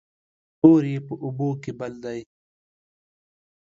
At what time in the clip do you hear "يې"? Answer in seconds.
0.91-0.99